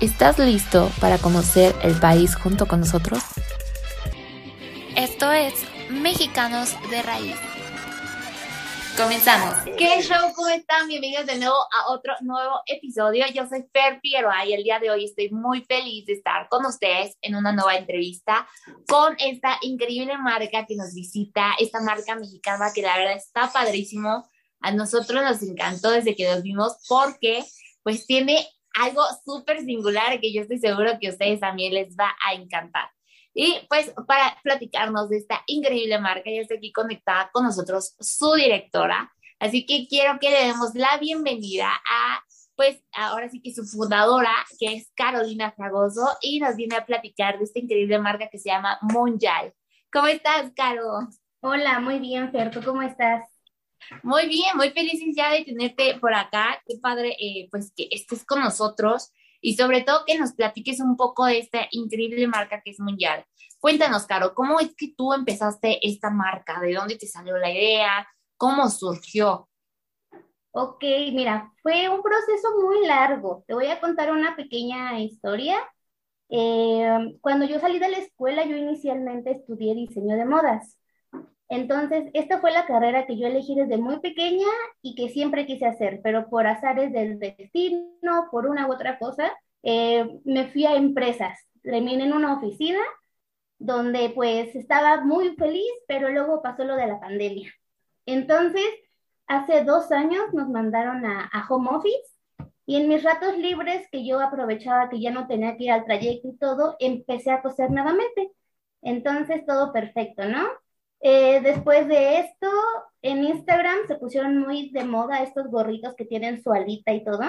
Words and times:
¿Estás 0.00 0.38
listo 0.38 0.90
para 0.98 1.18
conocer 1.18 1.76
el 1.82 1.94
país 2.00 2.34
junto 2.34 2.66
con 2.66 2.80
nosotros? 2.80 3.22
Esto 4.96 5.30
es 5.30 5.52
Mexicanos 5.90 6.74
de 6.88 7.02
Raíz. 7.02 7.36
Comenzamos. 8.96 9.58
¿Qué 9.76 10.00
show? 10.00 10.32
¿Cómo 10.34 10.48
están? 10.48 10.88
Bienvenidos 10.88 11.26
de 11.26 11.36
nuevo 11.36 11.54
a 11.54 11.90
otro 11.90 12.14
nuevo 12.22 12.62
episodio. 12.64 13.26
Yo 13.34 13.46
soy 13.46 13.66
Fer 13.74 14.00
Figueroa 14.00 14.46
y 14.46 14.54
el 14.54 14.64
día 14.64 14.78
de 14.78 14.90
hoy 14.90 15.04
estoy 15.04 15.28
muy 15.32 15.66
feliz 15.66 16.06
de 16.06 16.14
estar 16.14 16.48
con 16.48 16.64
ustedes 16.64 17.18
en 17.20 17.34
una 17.34 17.52
nueva 17.52 17.76
entrevista 17.76 18.48
con 18.88 19.16
esta 19.18 19.58
increíble 19.60 20.16
marca 20.16 20.64
que 20.64 20.76
nos 20.76 20.94
visita, 20.94 21.52
esta 21.58 21.82
marca 21.82 22.14
mexicana 22.14 22.72
que 22.74 22.80
la 22.80 22.96
verdad 22.96 23.16
está 23.16 23.52
padrísimo. 23.52 24.26
A 24.62 24.72
nosotros 24.72 25.22
nos 25.22 25.42
encantó 25.42 25.90
desde 25.90 26.16
que 26.16 26.26
nos 26.26 26.42
vimos 26.42 26.78
porque 26.88 27.44
pues 27.82 28.06
tiene 28.06 28.46
algo 28.74 29.02
súper 29.24 29.60
singular 29.60 30.20
que 30.20 30.32
yo 30.32 30.42
estoy 30.42 30.58
seguro 30.58 30.98
que 31.00 31.08
a 31.08 31.10
ustedes 31.10 31.40
también 31.40 31.74
les 31.74 31.96
va 31.96 32.14
a 32.26 32.34
encantar. 32.34 32.90
Y 33.32 33.60
pues 33.68 33.92
para 34.06 34.36
platicarnos 34.42 35.08
de 35.08 35.18
esta 35.18 35.42
increíble 35.46 35.98
marca, 35.98 36.30
ya 36.30 36.40
está 36.40 36.54
aquí 36.54 36.72
conectada 36.72 37.30
con 37.32 37.44
nosotros 37.44 37.94
su 38.00 38.34
directora. 38.34 39.12
Así 39.38 39.64
que 39.64 39.86
quiero 39.88 40.18
que 40.18 40.30
le 40.30 40.46
demos 40.46 40.74
la 40.74 40.98
bienvenida 40.98 41.70
a, 41.88 42.22
pues 42.56 42.82
ahora 42.92 43.28
sí 43.30 43.40
que 43.40 43.54
su 43.54 43.64
fundadora, 43.64 44.32
que 44.58 44.74
es 44.74 44.90
Carolina 44.94 45.52
Fragoso, 45.52 46.06
y 46.20 46.40
nos 46.40 46.56
viene 46.56 46.76
a 46.76 46.84
platicar 46.84 47.38
de 47.38 47.44
esta 47.44 47.60
increíble 47.60 47.98
marca 47.98 48.28
que 48.28 48.38
se 48.38 48.50
llama 48.50 48.78
Monjal. 48.82 49.54
¿Cómo 49.92 50.08
estás, 50.08 50.52
Caro? 50.54 51.08
Hola, 51.40 51.80
muy 51.80 51.98
bien, 52.00 52.30
Fer, 52.30 52.50
cómo 52.62 52.82
estás? 52.82 53.29
Muy 54.02 54.28
bien, 54.28 54.56
muy 54.56 54.70
feliz 54.70 55.00
ya 55.14 55.32
de 55.32 55.44
tenerte 55.44 55.98
por 56.00 56.14
acá. 56.14 56.62
Qué 56.66 56.76
padre, 56.78 57.16
eh, 57.18 57.48
pues 57.50 57.72
que 57.74 57.88
estés 57.90 58.24
con 58.24 58.40
nosotros 58.40 59.12
y 59.40 59.54
sobre 59.54 59.82
todo 59.82 60.04
que 60.06 60.18
nos 60.18 60.32
platiques 60.32 60.80
un 60.80 60.96
poco 60.96 61.26
de 61.26 61.38
esta 61.38 61.66
increíble 61.70 62.26
marca 62.26 62.60
que 62.62 62.70
es 62.70 62.80
Mundial. 62.80 63.24
Cuéntanos, 63.58 64.06
Caro, 64.06 64.34
¿cómo 64.34 64.60
es 64.60 64.74
que 64.74 64.94
tú 64.96 65.12
empezaste 65.12 65.86
esta 65.86 66.10
marca? 66.10 66.60
¿De 66.60 66.74
dónde 66.74 66.96
te 66.96 67.06
salió 67.06 67.36
la 67.36 67.50
idea? 67.50 68.08
¿Cómo 68.36 68.68
surgió? 68.70 69.48
Ok, 70.52 70.82
mira, 71.12 71.52
fue 71.62 71.88
un 71.88 72.02
proceso 72.02 72.48
muy 72.60 72.86
largo. 72.86 73.44
Te 73.46 73.54
voy 73.54 73.66
a 73.66 73.80
contar 73.80 74.10
una 74.10 74.34
pequeña 74.34 74.98
historia. 74.98 75.58
Eh, 76.28 77.18
cuando 77.20 77.44
yo 77.46 77.60
salí 77.60 77.78
de 77.78 77.88
la 77.88 77.98
escuela, 77.98 78.44
yo 78.44 78.56
inicialmente 78.56 79.30
estudié 79.32 79.74
diseño 79.74 80.16
de 80.16 80.24
modas. 80.24 80.79
Entonces, 81.50 82.10
esta 82.14 82.40
fue 82.40 82.52
la 82.52 82.64
carrera 82.64 83.06
que 83.06 83.18
yo 83.18 83.26
elegí 83.26 83.56
desde 83.56 83.76
muy 83.76 83.98
pequeña 83.98 84.46
y 84.82 84.94
que 84.94 85.08
siempre 85.08 85.46
quise 85.46 85.66
hacer, 85.66 86.00
pero 86.02 86.30
por 86.30 86.46
azares 86.46 86.92
del 86.92 87.18
destino, 87.18 88.28
por 88.30 88.46
una 88.46 88.68
u 88.68 88.72
otra 88.72 89.00
cosa, 89.00 89.32
eh, 89.64 90.08
me 90.24 90.46
fui 90.52 90.64
a 90.64 90.76
empresas. 90.76 91.40
Terminé 91.62 92.04
en 92.04 92.12
una 92.12 92.34
oficina 92.34 92.78
donde 93.58 94.10
pues 94.10 94.54
estaba 94.54 95.00
muy 95.00 95.34
feliz, 95.34 95.70
pero 95.88 96.10
luego 96.10 96.40
pasó 96.40 96.62
lo 96.64 96.76
de 96.76 96.86
la 96.86 97.00
pandemia. 97.00 97.52
Entonces, 98.06 98.66
hace 99.26 99.64
dos 99.64 99.90
años 99.90 100.32
nos 100.32 100.48
mandaron 100.48 101.04
a, 101.04 101.28
a 101.32 101.46
home 101.48 101.68
office 101.72 102.16
y 102.64 102.76
en 102.76 102.88
mis 102.88 103.02
ratos 103.02 103.36
libres 103.36 103.88
que 103.90 104.06
yo 104.06 104.20
aprovechaba 104.20 104.88
que 104.88 105.00
ya 105.00 105.10
no 105.10 105.26
tenía 105.26 105.56
que 105.56 105.64
ir 105.64 105.72
al 105.72 105.84
trayecto 105.84 106.28
y 106.28 106.36
todo, 106.36 106.76
empecé 106.78 107.32
a 107.32 107.42
coser 107.42 107.72
nuevamente. 107.72 108.30
Entonces, 108.82 109.44
todo 109.44 109.72
perfecto, 109.72 110.24
¿no? 110.26 110.48
Eh, 111.00 111.40
después 111.40 111.88
de 111.88 112.20
esto, 112.20 112.46
en 113.02 113.24
Instagram 113.24 113.78
se 113.88 113.96
pusieron 113.96 114.38
muy 114.38 114.70
de 114.70 114.84
moda 114.84 115.22
estos 115.22 115.46
gorritos 115.48 115.94
que 115.94 116.04
tienen 116.04 116.42
su 116.42 116.52
alita 116.52 116.92
y 116.92 117.04
todo. 117.04 117.22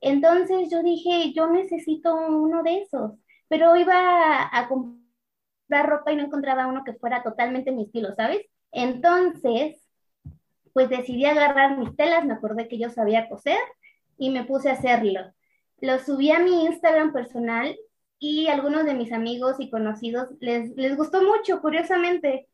Entonces 0.00 0.68
yo 0.70 0.82
dije, 0.82 1.32
yo 1.34 1.48
necesito 1.50 2.14
uno 2.14 2.62
de 2.62 2.82
esos, 2.82 3.12
pero 3.48 3.76
iba 3.76 4.48
a, 4.52 4.68
comprar 4.68 5.88
ropa 5.88 6.12
y 6.12 6.16
no 6.16 6.24
encontraba 6.24 6.66
uno 6.66 6.84
que 6.84 6.94
fuera 6.94 7.22
totalmente 7.22 7.72
mi 7.72 7.84
estilo, 7.84 8.14
¿sabes? 8.14 8.42
Entonces, 8.72 9.80
pues 10.72 10.88
decidí 10.90 11.24
agarrar 11.26 11.78
mis 11.78 11.94
telas, 11.96 12.24
me 12.24 12.34
acordé 12.34 12.68
que 12.68 12.78
yo 12.78 12.90
sabía 12.90 13.28
coser 13.28 13.58
y 14.18 14.30
me 14.30 14.44
puse 14.44 14.70
a 14.70 14.74
hacerlo. 14.74 15.20
Lo 15.80 15.98
subí 15.98 16.30
a 16.30 16.40
mi 16.40 16.64
Instagram 16.66 17.12
personal 17.12 17.76
y 18.18 18.48
algunos 18.48 18.84
de 18.84 18.94
mis 18.94 19.12
amigos 19.12 19.56
y 19.58 19.70
conocidos 19.70 20.28
les, 20.40 20.70
les 20.76 20.96
gustó 20.96 21.22
mucho, 21.22 21.60
curiosamente 21.60 22.48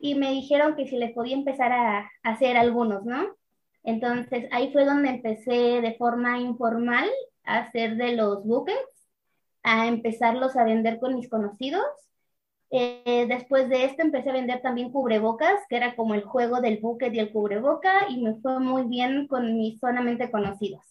y 0.00 0.14
me 0.14 0.32
dijeron 0.32 0.76
que 0.76 0.86
si 0.86 0.96
les 0.96 1.12
podía 1.12 1.34
empezar 1.36 1.72
a, 1.72 2.10
hacer 2.22 2.56
algunos, 2.56 3.04
¿no? 3.04 3.34
Entonces 3.82 4.48
ahí 4.52 4.72
fue 4.72 4.84
donde 4.84 5.10
empecé 5.10 5.80
de 5.80 5.94
forma 5.96 6.38
informal 6.40 7.08
a 7.44 7.58
hacer 7.60 7.96
de 7.96 8.16
los 8.16 8.44
buckets, 8.44 8.78
a 9.62 9.86
empezarlos 9.86 10.56
a 10.56 10.64
vender 10.64 10.98
con 10.98 11.14
mis 11.14 11.28
conocidos. 11.28 11.84
Eh, 12.70 13.26
después 13.28 13.68
de 13.68 13.84
esto 13.84 14.02
empecé 14.02 14.30
a 14.30 14.34
vender 14.34 14.60
también 14.60 14.90
cubrebocas, 14.90 15.60
que 15.68 15.76
era 15.76 15.94
como 15.96 16.14
el 16.14 16.24
juego 16.24 16.60
del 16.60 16.78
bucket 16.78 17.14
y 17.14 17.20
el 17.20 17.32
cubreboca, 17.32 18.08
y 18.08 18.22
me 18.22 18.34
fue 18.40 18.58
muy 18.60 18.84
bien 18.84 19.28
con 19.28 19.56
mis 19.56 19.78
solamente 19.78 20.30
conocidos. 20.30 20.82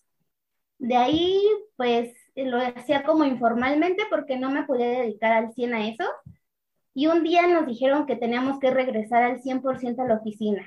De 0.78 0.96
ahí, 0.96 1.42
pues 1.78 2.14
lo 2.36 2.58
hacía 2.58 3.04
como 3.04 3.24
informalmente 3.24 4.04
porque 4.10 4.38
no 4.38 4.52
me 4.52 4.64
podía 4.64 4.88
dedicar 4.88 5.32
al 5.34 5.54
100 5.54 5.74
a 5.74 5.88
eso, 5.88 6.04
y 6.96 7.08
un 7.08 7.24
día 7.24 7.46
nos 7.48 7.68
dijeron 7.68 8.08
que 8.08 8.16
teníamos 8.16 8.58
que 8.60 8.72
regresar 8.72 9.22
al 9.22 9.42
100% 9.42 10.02
a 10.02 10.08
la 10.08 10.16
oficina. 10.16 10.66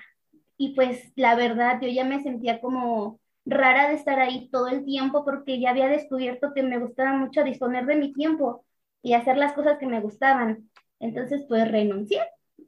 Y 0.59 0.75
pues 0.75 1.11
la 1.17 1.35
verdad, 1.35 1.81
yo 1.81 1.89
ya 1.89 2.05
me 2.05 2.23
sentía 2.23 2.61
como 2.61 3.19
rara 3.47 3.89
de 3.89 3.95
estar 3.95 4.19
ahí 4.21 4.51
todo 4.51 4.69
el 4.69 4.85
tiempo 4.85 5.25
porque 5.25 5.59
ya 5.59 5.71
había 5.71 5.89
descubierto 5.89 6.53
que 6.55 6.63
me 6.63 6.79
gustaba 6.79 7.15
mucho 7.17 7.43
disponer 7.45 7.87
de 7.87 7.97
mi 7.97 8.13
tiempo 8.13 8.65
y 9.03 9.15
hacer 9.15 9.39
las 9.39 9.55
cosas 9.55 9.79
que 9.79 9.87
me 9.87 10.01
gustaban. 10.01 10.71
Entonces, 11.01 11.45
pues 11.49 11.71
renuncié 11.71 12.21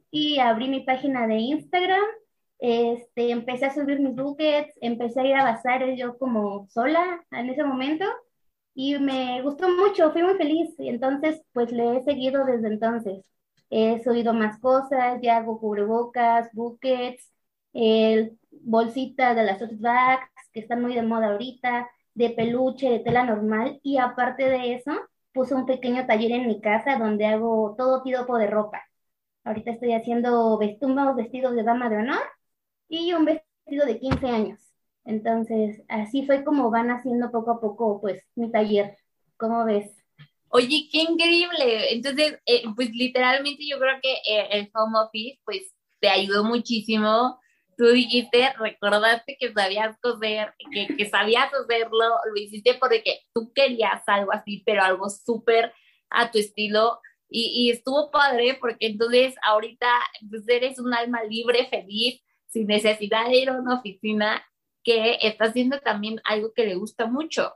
y 0.09 0.39
abrí 0.39 0.67
mi 0.67 0.81
página 0.81 1.27
de 1.27 1.37
Instagram. 1.37 2.01
Este, 2.59 3.31
empecé 3.31 3.67
a 3.67 3.73
subir 3.73 3.99
mis 3.99 4.15
buckets, 4.15 4.73
empecé 4.81 5.21
a 5.21 5.25
ir 5.27 5.35
a 5.35 5.43
bazares 5.43 5.99
yo 5.99 6.17
como 6.17 6.67
sola 6.69 7.23
en 7.31 7.49
ese 7.49 7.63
momento 7.63 8.05
y 8.73 8.97
me 8.99 9.41
gustó 9.43 9.69
mucho, 9.69 10.11
fui 10.11 10.23
muy 10.23 10.35
feliz. 10.35 10.73
Y 10.79 10.89
entonces, 10.89 11.43
pues 11.53 11.71
le 11.71 11.97
he 11.97 12.03
seguido 12.03 12.45
desde 12.45 12.67
entonces 12.67 13.23
he 13.71 14.03
subido 14.03 14.33
más 14.33 14.59
cosas, 14.59 15.19
ya 15.21 15.37
hago 15.37 15.59
cubrebocas, 15.59 16.49
buckets, 16.53 17.31
el, 17.73 18.37
bolsitas 18.51 19.35
de 19.35 19.43
las 19.43 19.59
tote 19.59 19.77
bags, 19.79 20.29
que 20.53 20.61
están 20.61 20.81
muy 20.83 20.95
de 20.95 21.03
moda 21.03 21.29
ahorita, 21.31 21.89
de 22.13 22.31
peluche, 22.31 22.89
de 22.89 22.99
tela 22.99 23.23
normal, 23.25 23.79
y 23.83 23.97
aparte 23.97 24.49
de 24.49 24.75
eso, 24.75 24.91
puse 25.33 25.55
un 25.55 25.65
pequeño 25.65 26.05
taller 26.05 26.31
en 26.33 26.47
mi 26.47 26.61
casa 26.61 26.97
donde 26.97 27.25
hago 27.27 27.75
todo 27.77 28.03
tipo 28.03 28.37
de 28.37 28.47
ropa. 28.47 28.83
Ahorita 29.43 29.71
estoy 29.71 29.93
haciendo 29.93 30.57
vestidos 30.57 31.55
de 31.55 31.63
dama 31.63 31.89
de 31.89 31.97
honor 31.97 32.21
y 32.89 33.13
un 33.13 33.25
vestido 33.25 33.85
de 33.85 33.99
15 33.99 34.27
años. 34.27 34.59
Entonces, 35.05 35.83
así 35.89 36.25
fue 36.25 36.43
como 36.43 36.69
van 36.71 36.91
haciendo 36.91 37.31
poco 37.31 37.51
a 37.51 37.61
poco, 37.61 38.01
pues, 38.01 38.23
mi 38.35 38.51
taller. 38.51 38.97
¿Cómo 39.37 39.65
ves? 39.65 40.00
Oye, 40.53 40.89
qué 40.91 41.03
increíble. 41.03 41.93
Entonces, 41.93 42.39
eh, 42.45 42.63
pues 42.75 42.91
literalmente 42.91 43.65
yo 43.65 43.79
creo 43.79 43.99
que 44.01 44.13
eh, 44.13 44.47
el 44.51 44.69
home 44.73 44.99
office, 44.99 45.39
pues 45.45 45.73
te 46.01 46.09
ayudó 46.09 46.43
muchísimo. 46.43 47.39
Tú 47.77 47.87
dijiste, 47.87 48.53
recordaste 48.59 49.37
que 49.39 49.53
sabías 49.53 49.97
coser, 50.01 50.53
que, 50.71 50.87
que 50.95 51.09
sabías 51.09 51.49
hacerlo, 51.53 52.05
lo 52.33 52.41
hiciste 52.41 52.73
porque 52.75 53.21
tú 53.33 53.53
querías 53.53 54.03
algo 54.07 54.33
así, 54.33 54.61
pero 54.65 54.83
algo 54.83 55.09
súper 55.09 55.73
a 56.09 56.31
tu 56.31 56.37
estilo. 56.37 56.99
Y, 57.29 57.67
y, 57.67 57.71
estuvo 57.71 58.11
padre 58.11 58.57
porque 58.59 58.87
entonces 58.87 59.35
ahorita 59.43 59.87
pues 60.29 60.43
eres 60.49 60.79
un 60.79 60.93
alma 60.93 61.23
libre, 61.23 61.67
feliz, 61.67 62.21
sin 62.47 62.67
necesidad 62.67 63.27
de 63.29 63.37
ir 63.37 63.49
a 63.49 63.53
una 63.53 63.79
oficina, 63.79 64.43
que 64.83 65.17
está 65.21 65.45
haciendo 65.45 65.79
también 65.79 66.19
algo 66.25 66.51
que 66.53 66.65
le 66.65 66.75
gusta 66.75 67.05
mucho. 67.05 67.53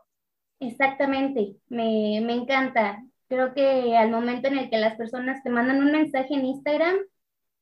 Exactamente, 0.60 1.58
me, 1.70 2.22
me 2.26 2.34
encanta. 2.34 3.04
Creo 3.28 3.54
que 3.54 3.98
al 3.98 4.10
momento 4.12 4.48
en 4.48 4.58
el 4.58 4.70
que 4.70 4.78
las 4.78 4.96
personas 4.96 5.44
te 5.44 5.50
mandan 5.50 5.80
un 5.84 5.92
mensaje 5.92 6.34
en 6.34 6.46
Instagram 6.46 6.96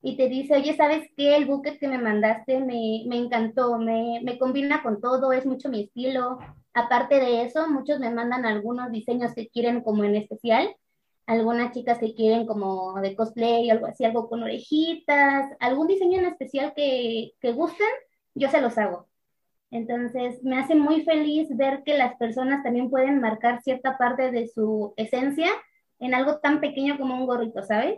y 0.02 0.18
te 0.18 0.30
dice, 0.30 0.56
oye, 0.56 0.76
¿sabes 0.76 1.10
qué? 1.18 1.36
El 1.38 1.46
bucket 1.46 1.80
que 1.80 1.88
me 1.88 1.98
mandaste 2.00 2.60
me, 2.60 3.04
me 3.08 3.18
encantó, 3.18 3.78
me, 3.80 4.22
me 4.24 4.38
combina 4.40 4.84
con 4.84 5.02
todo, 5.02 5.34
es 5.34 5.46
mucho 5.46 5.70
mi 5.70 5.84
estilo. 5.86 6.40
Aparte 6.74 7.16
de 7.20 7.44
eso, 7.44 7.70
muchos 7.70 8.00
me 8.00 8.12
mandan 8.12 8.46
algunos 8.46 8.92
diseños 8.92 9.34
que 9.36 9.50
quieren 9.50 9.82
como 9.84 10.04
en 10.06 10.16
especial 10.16 10.76
algunas 11.28 11.74
chicas 11.74 12.00
que 12.00 12.16
quieren 12.16 12.46
como 12.48 13.00
de 13.02 13.16
cosplay, 13.16 13.70
algo 13.70 13.88
así, 13.88 14.06
algo 14.06 14.30
con 14.30 14.44
orejitas, 14.44 15.52
algún 15.60 15.88
diseño 15.88 16.20
en 16.20 16.26
especial 16.28 16.74
que, 16.76 17.34
que 17.42 17.52
gusten, 17.54 17.88
yo 18.36 18.50
se 18.50 18.62
los 18.62 18.78
hago. 18.78 19.08
Entonces, 19.74 20.44
me 20.44 20.60
hace 20.60 20.76
muy 20.76 21.02
feliz 21.02 21.48
ver 21.50 21.82
que 21.84 21.98
las 21.98 22.16
personas 22.18 22.62
también 22.62 22.92
pueden 22.92 23.20
marcar 23.20 23.60
cierta 23.64 23.98
parte 23.98 24.30
de 24.30 24.48
su 24.48 24.94
esencia 24.98 25.50
en 25.98 26.14
algo 26.14 26.38
tan 26.38 26.62
pequeño 26.62 26.96
como 27.00 27.16
un 27.16 27.26
gorrito, 27.26 27.64
¿sabes? 27.64 27.98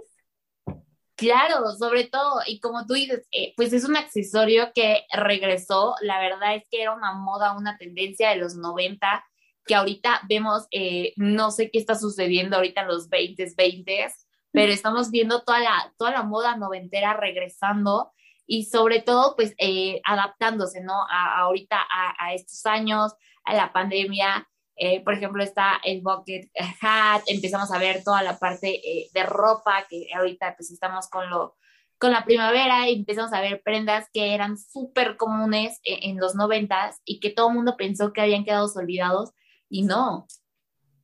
Claro, 1.17 1.69
sobre 1.77 2.05
todo, 2.05 2.39
y 2.47 2.61
como 2.61 2.85
tú 2.85 2.93
dices, 2.93 3.27
eh, 3.31 3.53
pues 3.57 3.73
es 3.73 3.83
un 3.83 3.97
accesorio 3.97 4.71
que 4.73 5.01
regresó, 5.11 5.95
la 5.99 6.17
verdad 6.21 6.55
es 6.55 6.63
que 6.71 6.81
era 6.81 6.93
una 6.93 7.11
moda, 7.11 7.57
una 7.57 7.77
tendencia 7.77 8.29
de 8.29 8.37
los 8.37 8.55
90, 8.55 9.25
que 9.65 9.75
ahorita 9.75 10.21
vemos, 10.29 10.67
eh, 10.71 11.11
no 11.17 11.51
sé 11.51 11.71
qué 11.71 11.79
está 11.79 11.95
sucediendo 11.95 12.55
ahorita 12.55 12.83
en 12.83 12.87
los 12.87 13.09
20, 13.09 13.53
20, 13.57 14.07
pero 14.51 14.71
estamos 14.71 15.11
viendo 15.11 15.43
toda 15.43 15.59
la, 15.59 15.93
toda 15.97 16.11
la 16.11 16.23
moda 16.23 16.55
noventera 16.55 17.15
regresando 17.15 18.13
y 18.47 18.65
sobre 18.65 19.01
todo 19.01 19.35
pues 19.35 19.53
eh, 19.57 20.01
adaptándose, 20.03 20.81
¿no? 20.81 20.93
A, 21.09 21.39
ahorita 21.39 21.77
a, 22.19 22.33
estos 22.33 22.65
años, 22.65 23.13
a 23.43 23.55
la 23.55 23.73
pandemia, 23.73 24.47
eh, 24.75 25.03
por 25.03 25.13
ejemplo, 25.13 25.43
está 25.43 25.79
el 25.83 26.01
bucket 26.01 26.49
hat, 26.81 27.23
empezamos 27.27 27.71
a 27.71 27.79
ver 27.79 28.03
toda 28.03 28.21
la 28.21 28.37
parte 28.37 28.69
eh, 28.69 29.09
de 29.13 29.23
ropa, 29.23 29.85
que 29.89 30.07
ahorita 30.13 30.55
pues 30.57 30.71
estamos 30.71 31.09
con, 31.09 31.29
lo, 31.29 31.55
con 31.97 32.11
la 32.11 32.25
primavera 32.25 32.89
y 32.89 32.95
empezamos 32.95 33.33
a 33.33 33.41
ver 33.41 33.61
prendas 33.63 34.07
que 34.13 34.33
eran 34.33 34.57
súper 34.57 35.17
comunes 35.17 35.79
en, 35.83 36.11
en, 36.11 36.17
los 36.19 36.35
noventas 36.35 37.01
y 37.05 37.19
que 37.19 37.29
todo 37.29 37.49
el 37.49 37.55
mundo 37.55 37.77
pensó 37.77 38.13
que 38.13 38.21
habían 38.21 38.43
quedado 38.43 38.71
olvidados 38.75 39.31
y 39.69 39.83
no. 39.83 40.27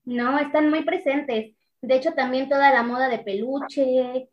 No, 0.03 0.37
están 0.39 0.69
muy 0.69 0.83
presentes. 0.83 1.55
De 1.81 1.95
hecho, 1.95 2.13
también 2.13 2.49
toda 2.49 2.71
la 2.71 2.83
moda 2.83 3.09
de 3.09 3.19
peluche, 3.19 4.29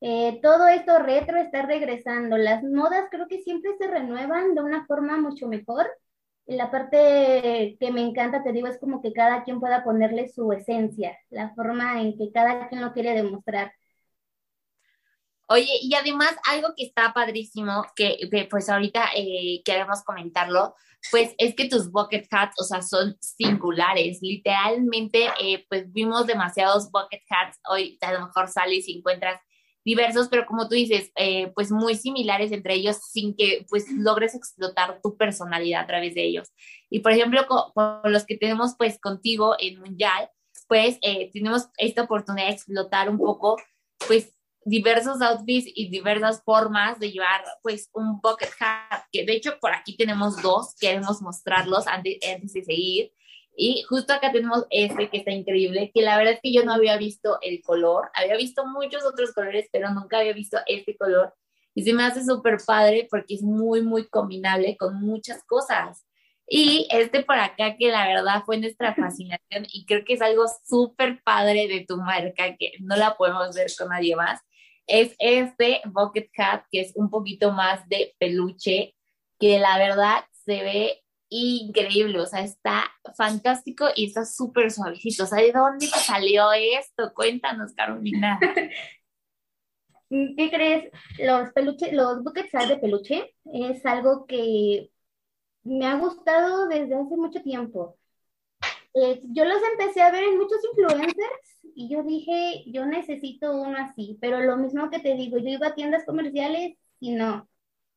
eh, 0.00 0.40
todo 0.42 0.68
esto 0.68 0.98
retro 0.98 1.38
está 1.38 1.62
regresando. 1.62 2.36
Las 2.36 2.62
modas 2.62 3.06
creo 3.10 3.26
que 3.28 3.42
siempre 3.42 3.72
se 3.78 3.86
renuevan 3.86 4.54
de 4.54 4.62
una 4.62 4.86
forma 4.86 5.18
mucho 5.18 5.46
mejor 5.48 5.86
la 6.56 6.70
parte 6.70 7.76
que 7.78 7.92
me 7.92 8.02
encanta, 8.02 8.42
te 8.42 8.52
digo, 8.52 8.66
es 8.66 8.78
como 8.78 9.00
que 9.00 9.12
cada 9.12 9.44
quien 9.44 9.60
pueda 9.60 9.84
ponerle 9.84 10.28
su 10.28 10.52
esencia, 10.52 11.16
la 11.30 11.54
forma 11.54 12.00
en 12.00 12.18
que 12.18 12.32
cada 12.32 12.68
quien 12.68 12.80
lo 12.80 12.92
quiere 12.92 13.14
demostrar. 13.14 13.72
Oye, 15.48 15.70
y 15.80 15.94
además 15.94 16.34
algo 16.48 16.68
que 16.76 16.84
está 16.84 17.12
padrísimo, 17.12 17.84
que, 17.94 18.18
que 18.30 18.44
pues 18.50 18.68
ahorita 18.68 19.10
eh, 19.16 19.62
queremos 19.64 20.02
comentarlo, 20.02 20.74
pues 21.10 21.34
es 21.38 21.54
que 21.54 21.68
tus 21.68 21.90
bucket 21.90 22.26
hats, 22.30 22.60
o 22.60 22.64
sea, 22.64 22.82
son 22.82 23.16
singulares. 23.20 24.18
Literalmente, 24.20 25.28
eh, 25.40 25.64
pues 25.68 25.92
vimos 25.92 26.26
demasiados 26.26 26.90
bucket 26.90 27.22
hats. 27.30 27.58
Hoy 27.68 27.98
a 28.00 28.12
lo 28.12 28.26
mejor 28.26 28.48
sales 28.48 28.88
y 28.88 28.98
encuentras 28.98 29.40
diversos, 29.84 30.28
pero 30.28 30.46
como 30.46 30.68
tú 30.68 30.74
dices, 30.74 31.10
eh, 31.16 31.50
pues 31.54 31.70
muy 31.70 31.94
similares 31.94 32.52
entre 32.52 32.74
ellos 32.74 32.98
sin 33.10 33.34
que 33.34 33.66
pues 33.68 33.90
logres 33.90 34.34
explotar 34.34 35.00
tu 35.02 35.16
personalidad 35.16 35.82
a 35.82 35.86
través 35.86 36.14
de 36.14 36.24
ellos. 36.24 36.48
Y 36.90 37.00
por 37.00 37.12
ejemplo, 37.12 37.46
con, 37.46 38.00
los 38.04 38.24
que 38.24 38.36
tenemos 38.36 38.74
pues 38.76 38.98
contigo 39.00 39.56
en 39.58 39.80
Mundial, 39.80 40.30
pues 40.68 40.98
eh, 41.02 41.30
tenemos 41.32 41.68
esta 41.78 42.02
oportunidad 42.02 42.48
de 42.48 42.52
explotar 42.52 43.08
un 43.08 43.18
poco 43.18 43.56
pues 44.06 44.32
diversos 44.64 45.22
outfits 45.22 45.70
y 45.74 45.88
diversas 45.88 46.42
formas 46.44 46.98
de 47.00 47.10
llevar 47.10 47.42
pues 47.62 47.88
un 47.92 48.20
bucket 48.20 48.50
hat, 48.60 49.02
que 49.10 49.24
de 49.24 49.32
hecho 49.32 49.58
por 49.60 49.72
aquí 49.72 49.96
tenemos 49.96 50.40
dos, 50.42 50.74
queremos 50.78 51.22
mostrarlos 51.22 51.86
antes, 51.86 52.18
antes 52.32 52.52
de 52.52 52.64
seguir. 52.64 53.12
Y 53.56 53.82
justo 53.88 54.12
acá 54.12 54.32
tenemos 54.32 54.66
este 54.70 55.10
que 55.10 55.18
está 55.18 55.32
increíble, 55.32 55.90
que 55.92 56.02
la 56.02 56.16
verdad 56.16 56.34
es 56.34 56.40
que 56.42 56.52
yo 56.52 56.64
no 56.64 56.72
había 56.72 56.96
visto 56.96 57.38
el 57.42 57.60
color, 57.62 58.10
había 58.14 58.36
visto 58.36 58.66
muchos 58.66 59.04
otros 59.04 59.32
colores, 59.32 59.68
pero 59.72 59.90
nunca 59.90 60.18
había 60.18 60.32
visto 60.32 60.58
este 60.66 60.96
color. 60.96 61.34
Y 61.74 61.82
se 61.82 61.92
me 61.92 62.04
hace 62.04 62.24
súper 62.24 62.58
padre 62.66 63.06
porque 63.10 63.34
es 63.34 63.42
muy, 63.42 63.82
muy 63.82 64.08
combinable 64.08 64.76
con 64.76 65.00
muchas 65.00 65.44
cosas. 65.44 66.04
Y 66.52 66.88
este 66.90 67.22
por 67.22 67.38
acá 67.38 67.76
que 67.76 67.92
la 67.92 68.08
verdad 68.08 68.42
fue 68.44 68.58
nuestra 68.58 68.94
fascinación 68.96 69.66
y 69.72 69.84
creo 69.86 70.04
que 70.04 70.14
es 70.14 70.22
algo 70.22 70.46
súper 70.66 71.22
padre 71.22 71.68
de 71.68 71.84
tu 71.86 71.96
marca 71.96 72.56
que 72.58 72.72
no 72.80 72.96
la 72.96 73.16
podemos 73.16 73.54
ver 73.54 73.68
con 73.78 73.88
nadie 73.88 74.16
más. 74.16 74.40
Es 74.86 75.14
este 75.20 75.80
bucket 75.84 76.28
hat 76.38 76.62
que 76.72 76.80
es 76.80 76.92
un 76.96 77.08
poquito 77.08 77.52
más 77.52 77.88
de 77.88 78.14
peluche 78.18 78.96
que 79.38 79.60
la 79.60 79.78
verdad 79.78 80.24
se 80.44 80.62
ve 80.62 81.02
increíble, 81.30 82.20
o 82.20 82.26
sea, 82.26 82.40
está 82.42 82.90
fantástico 83.16 83.86
y 83.94 84.06
está 84.06 84.24
súper 84.24 84.70
suavecito. 84.70 85.24
O 85.24 85.26
sea, 85.26 85.38
¿de 85.38 85.52
dónde 85.52 85.86
salió 85.86 86.52
esto? 86.52 87.12
Cuéntanos, 87.14 87.72
Carolina. 87.72 88.38
¿Qué 90.10 90.50
crees? 90.50 90.90
Los 91.20 91.52
peluches, 91.52 91.92
los 91.92 92.24
buckets 92.24 92.50
de 92.68 92.76
peluche 92.78 93.32
es 93.44 93.86
algo 93.86 94.26
que 94.26 94.90
me 95.62 95.86
ha 95.86 95.94
gustado 95.96 96.66
desde 96.66 96.96
hace 96.96 97.16
mucho 97.16 97.40
tiempo. 97.42 97.96
Eh, 98.94 99.20
yo 99.32 99.44
los 99.44 99.62
empecé 99.70 100.02
a 100.02 100.10
ver 100.10 100.24
en 100.24 100.36
muchos 100.36 100.58
influencers 100.72 101.60
y 101.76 101.88
yo 101.88 102.02
dije, 102.02 102.64
yo 102.66 102.86
necesito 102.86 103.54
uno 103.54 103.78
así, 103.78 104.18
pero 104.20 104.40
lo 104.40 104.56
mismo 104.56 104.90
que 104.90 104.98
te 104.98 105.14
digo, 105.14 105.38
yo 105.38 105.48
iba 105.48 105.68
a 105.68 105.74
tiendas 105.76 106.04
comerciales 106.04 106.76
y 106.98 107.12
no, 107.12 107.48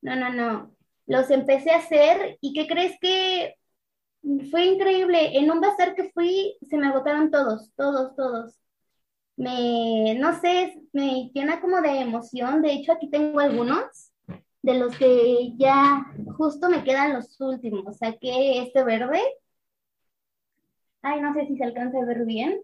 no, 0.01 0.15
no, 0.15 0.31
no 0.31 0.75
los 1.05 1.29
empecé 1.29 1.71
a 1.71 1.77
hacer 1.77 2.37
y 2.41 2.53
¿qué 2.53 2.67
crees 2.67 2.97
que 2.99 3.55
fue 4.51 4.65
increíble? 4.65 5.37
En 5.37 5.51
un 5.51 5.59
bazar 5.59 5.95
que 5.95 6.11
fui 6.11 6.57
se 6.69 6.77
me 6.77 6.87
agotaron 6.87 7.31
todos, 7.31 7.71
todos, 7.75 8.15
todos. 8.15 8.59
Me, 9.35 10.15
no 10.19 10.39
sé, 10.39 10.81
me 10.93 11.31
llena 11.33 11.59
como 11.59 11.81
de 11.81 11.99
emoción. 11.99 12.61
De 12.61 12.73
hecho, 12.73 12.93
aquí 12.93 13.09
tengo 13.09 13.39
algunos 13.39 14.11
de 14.61 14.75
los 14.75 14.95
que 14.97 15.53
ya 15.57 16.05
justo 16.37 16.69
me 16.69 16.83
quedan 16.83 17.13
los 17.13 17.39
últimos. 17.41 17.97
Saqué 17.97 18.61
este 18.61 18.83
verde. 18.83 19.21
Ay, 21.01 21.19
no 21.19 21.33
sé 21.33 21.47
si 21.47 21.57
se 21.57 21.63
alcanza 21.63 21.97
a 21.97 22.05
ver 22.05 22.25
bien. 22.25 22.61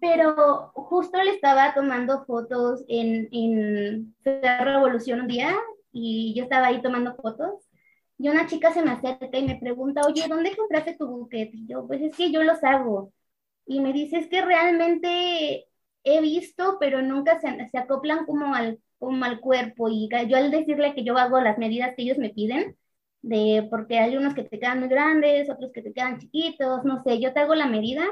Pero 0.00 0.72
justo 0.74 1.22
le 1.22 1.30
estaba 1.30 1.72
tomando 1.74 2.24
fotos 2.24 2.84
en, 2.88 3.28
en 3.30 4.14
Revolución 4.24 5.20
un 5.20 5.28
día 5.28 5.54
y 5.94 6.34
yo 6.36 6.44
estaba 6.44 6.68
ahí 6.68 6.82
tomando 6.82 7.14
fotos 7.16 7.68
y 8.18 8.28
una 8.28 8.46
chica 8.46 8.72
se 8.72 8.82
me 8.82 8.92
acerca 8.92 9.38
y 9.38 9.44
me 9.46 9.56
pregunta, 9.56 10.02
oye, 10.06 10.24
¿dónde 10.28 10.56
compraste 10.56 10.94
tu 10.96 11.06
buquete? 11.08 11.56
Y 11.56 11.66
yo, 11.66 11.86
pues 11.86 12.00
es 12.02 12.16
que 12.16 12.30
yo 12.30 12.42
los 12.42 12.62
hago. 12.64 13.12
Y 13.66 13.80
me 13.80 13.92
dice, 13.92 14.18
es 14.18 14.28
que 14.28 14.42
realmente 14.42 15.66
he 16.04 16.20
visto, 16.20 16.76
pero 16.80 17.02
nunca 17.02 17.40
se, 17.40 17.68
se 17.70 17.78
acoplan 17.78 18.26
como 18.26 18.54
al, 18.54 18.80
como 18.98 19.24
al 19.24 19.40
cuerpo. 19.40 19.88
Y 19.88 20.08
yo 20.28 20.36
al 20.36 20.50
decirle 20.50 20.94
que 20.94 21.04
yo 21.04 21.16
hago 21.18 21.40
las 21.40 21.58
medidas 21.58 21.94
que 21.96 22.02
ellos 22.02 22.18
me 22.18 22.30
piden, 22.30 22.76
de, 23.22 23.66
porque 23.70 23.98
hay 23.98 24.16
unos 24.16 24.34
que 24.34 24.44
te 24.44 24.58
quedan 24.60 24.80
muy 24.80 24.88
grandes, 24.88 25.50
otros 25.50 25.72
que 25.72 25.82
te 25.82 25.92
quedan 25.92 26.18
chiquitos, 26.18 26.84
no 26.84 27.02
sé, 27.02 27.20
yo 27.20 27.32
te 27.32 27.40
hago 27.40 27.54
la 27.54 27.66
medida, 27.66 28.04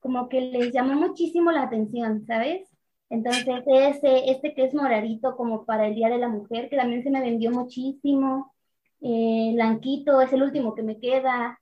como 0.00 0.28
que 0.28 0.40
les 0.40 0.72
llamó 0.72 0.94
muchísimo 0.94 1.52
la 1.52 1.62
atención, 1.64 2.24
¿sabes? 2.26 2.73
Entonces, 3.10 3.62
ese, 3.66 4.30
este 4.30 4.54
que 4.54 4.64
es 4.64 4.74
moradito 4.74 5.36
como 5.36 5.64
para 5.64 5.86
el 5.86 5.94
Día 5.94 6.08
de 6.08 6.18
la 6.18 6.28
Mujer, 6.28 6.68
que 6.68 6.76
también 6.76 7.02
se 7.02 7.10
me 7.10 7.20
vendió 7.20 7.50
muchísimo. 7.50 8.54
Eh, 9.00 9.52
blanquito 9.54 10.20
es 10.20 10.32
el 10.32 10.42
último 10.42 10.74
que 10.74 10.82
me 10.82 10.98
queda. 10.98 11.60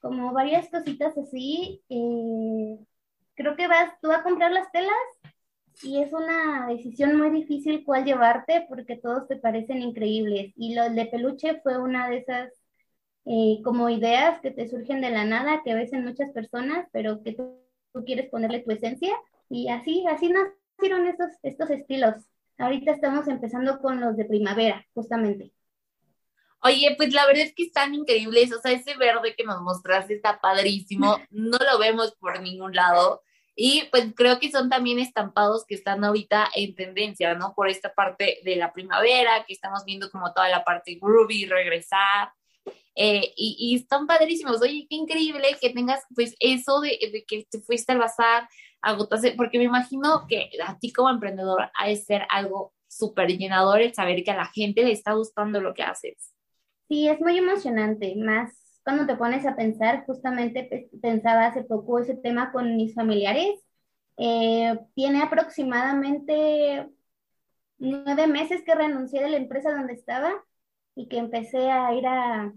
Como 0.00 0.32
varias 0.32 0.68
cositas 0.70 1.16
así. 1.18 1.82
Eh, 1.88 2.78
creo 3.34 3.56
que 3.56 3.68
vas 3.68 3.92
tú 4.00 4.10
a 4.12 4.22
comprar 4.22 4.52
las 4.52 4.70
telas 4.72 4.92
y 5.82 5.98
es 6.02 6.12
una 6.12 6.66
decisión 6.68 7.16
muy 7.18 7.30
difícil 7.30 7.84
cuál 7.84 8.04
llevarte 8.04 8.66
porque 8.68 8.96
todos 8.96 9.28
te 9.28 9.36
parecen 9.36 9.82
increíbles. 9.82 10.52
Y 10.56 10.74
lo 10.74 10.90
de 10.90 11.06
peluche 11.06 11.60
fue 11.62 11.78
una 11.78 12.08
de 12.08 12.18
esas 12.18 12.52
eh, 13.26 13.60
como 13.64 13.88
ideas 13.90 14.40
que 14.40 14.50
te 14.50 14.68
surgen 14.68 15.00
de 15.00 15.10
la 15.10 15.24
nada, 15.24 15.62
que 15.64 15.74
ves 15.74 15.92
en 15.92 16.04
muchas 16.04 16.30
personas, 16.32 16.88
pero 16.92 17.22
que 17.22 17.34
tú, 17.34 17.60
tú 17.92 18.04
quieres 18.04 18.30
ponerle 18.30 18.60
tu 18.60 18.72
esencia. 18.72 19.14
Y 19.48 19.68
así, 19.68 20.04
así 20.08 20.28
nace 20.28 20.61
estos, 20.84 21.30
estos 21.42 21.70
estilos? 21.70 22.14
Ahorita 22.58 22.92
estamos 22.92 23.28
empezando 23.28 23.78
con 23.80 24.00
los 24.00 24.16
de 24.16 24.24
primavera, 24.24 24.86
justamente. 24.94 25.52
Oye, 26.60 26.94
pues 26.96 27.12
la 27.12 27.26
verdad 27.26 27.42
es 27.42 27.54
que 27.54 27.64
están 27.64 27.94
increíbles, 27.94 28.52
o 28.52 28.60
sea, 28.60 28.72
ese 28.72 28.96
verde 28.96 29.34
que 29.36 29.44
nos 29.44 29.60
mostraste 29.62 30.14
está 30.14 30.40
padrísimo, 30.40 31.18
no 31.30 31.58
lo 31.58 31.78
vemos 31.78 32.14
por 32.20 32.40
ningún 32.40 32.74
lado. 32.74 33.22
Y 33.54 33.84
pues 33.90 34.12
creo 34.16 34.38
que 34.38 34.50
son 34.50 34.70
también 34.70 34.98
estampados 34.98 35.66
que 35.66 35.74
están 35.74 36.02
ahorita 36.04 36.48
en 36.54 36.74
tendencia, 36.74 37.34
¿no? 37.34 37.52
Por 37.54 37.68
esta 37.68 37.92
parte 37.92 38.38
de 38.44 38.56
la 38.56 38.72
primavera, 38.72 39.44
que 39.46 39.52
estamos 39.52 39.84
viendo 39.84 40.10
como 40.10 40.32
toda 40.32 40.48
la 40.48 40.64
parte 40.64 40.98
groovy 41.00 41.44
regresar. 41.46 42.32
Eh, 42.94 43.32
y, 43.36 43.56
y, 43.58 43.76
están 43.76 44.06
padrísimos. 44.06 44.60
Oye, 44.62 44.86
qué 44.88 44.96
increíble 44.96 45.56
que 45.60 45.70
tengas 45.70 46.02
pues 46.14 46.34
eso 46.40 46.80
de, 46.80 46.98
de 47.12 47.24
que 47.26 47.46
te 47.50 47.60
fuiste 47.60 47.92
al 47.92 47.98
bazar, 47.98 48.48
agotarse, 48.82 49.34
porque 49.36 49.58
me 49.58 49.64
imagino 49.64 50.26
que 50.28 50.50
a 50.66 50.78
ti 50.78 50.92
como 50.92 51.10
emprendedor 51.10 51.70
ha 51.74 51.88
de 51.88 51.96
ser 51.96 52.22
algo 52.30 52.74
súper 52.88 53.28
llenador 53.38 53.80
el 53.82 53.94
saber 53.94 54.22
que 54.24 54.30
a 54.32 54.36
la 54.36 54.46
gente 54.46 54.84
le 54.84 54.92
está 54.92 55.12
gustando 55.14 55.60
lo 55.60 55.74
que 55.74 55.82
haces. 55.84 56.34
Sí, 56.88 57.08
es 57.08 57.20
muy 57.20 57.38
emocionante, 57.38 58.14
más 58.16 58.52
cuando 58.84 59.06
te 59.06 59.16
pones 59.16 59.46
a 59.46 59.56
pensar, 59.56 60.04
justamente 60.06 60.90
pensaba 61.00 61.46
hace 61.46 61.64
poco 61.64 61.98
ese 62.00 62.16
tema 62.16 62.52
con 62.52 62.76
mis 62.76 62.94
familiares 62.94 63.60
Eh, 64.18 64.78
tiene 64.94 65.22
aproximadamente 65.22 66.88
nueve 67.78 68.26
meses 68.28 68.62
que 68.64 68.74
renuncié 68.74 69.22
de 69.22 69.30
la 69.30 69.38
empresa 69.38 69.72
donde 69.72 69.94
estaba 69.94 70.32
y 70.96 71.08
que 71.08 71.18
empecé 71.18 71.70
a 71.70 71.94
ir 71.94 72.06
a, 72.06 72.52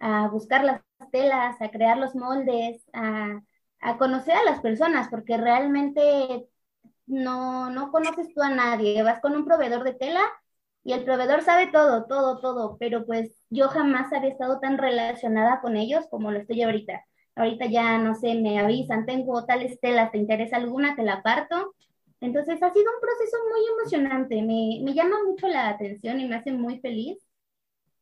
a 0.00 0.28
buscar 0.30 0.64
las 0.64 0.82
telas, 1.12 1.60
a 1.62 1.70
crear 1.70 1.98
los 1.98 2.14
moldes, 2.16 2.82
a, 2.94 3.42
a, 3.80 3.98
conocer 3.98 4.34
a 4.34 4.44
las 4.44 4.60
personas, 4.60 5.08
porque 5.08 5.36
realmente 5.36 6.46
no, 7.06 7.70
no 7.70 7.90
conoces 7.92 8.32
tú 8.34 8.42
a 8.42 8.50
nadie. 8.50 9.02
Vas 9.02 9.20
con 9.20 9.34
un 9.36 9.44
proveedor 9.44 9.84
de 9.84 9.94
tela 9.94 10.22
y 10.84 10.92
el 10.92 11.04
proveedor 11.04 11.42
sabe 11.42 11.68
todo, 11.68 12.06
todo, 12.06 12.40
todo, 12.40 12.76
pero 12.78 13.04
pues 13.06 13.36
yo 13.50 13.68
jamás 13.68 14.12
había 14.12 14.30
estado 14.30 14.60
tan 14.60 14.78
relacionada 14.78 15.60
con 15.60 15.76
ellos 15.76 16.06
como 16.10 16.30
lo 16.30 16.38
estoy 16.38 16.62
ahorita. 16.62 17.04
Ahorita 17.36 17.66
ya, 17.66 17.98
no 17.98 18.14
sé, 18.14 18.34
me 18.34 18.58
avisan, 18.58 19.06
tengo 19.06 19.44
tales 19.46 19.78
telas, 19.80 20.10
¿te 20.12 20.18
interesa 20.18 20.56
alguna? 20.56 20.96
Te 20.96 21.02
la 21.02 21.22
parto. 21.22 21.74
Entonces 22.20 22.62
ha 22.62 22.72
sido 22.72 22.84
un 22.94 23.00
proceso 23.00 23.36
muy 23.50 23.60
emocionante, 23.78 24.42
me, 24.42 24.80
me 24.84 24.94
llama 24.94 25.16
mucho 25.26 25.48
la 25.48 25.70
atención 25.70 26.20
y 26.20 26.26
me 26.28 26.36
hace 26.36 26.52
muy 26.52 26.80
feliz. 26.80 27.18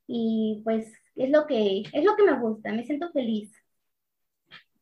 Y 0.07 0.63
pues 0.65 0.93
es 1.17 1.31
lo 1.31 1.47
que, 1.47 1.83
es 1.93 2.05
lo 2.05 2.17
que 2.17 2.25
me 2.25 2.39
gusta, 2.41 2.73
me 2.73 2.85
siento 2.85 3.11
feliz. 3.13 3.53